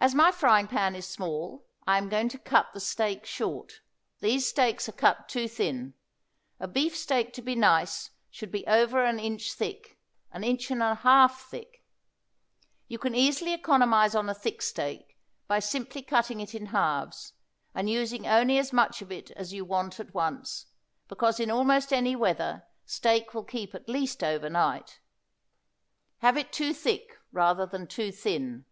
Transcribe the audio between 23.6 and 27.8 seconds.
at least over night. Have it too thick rather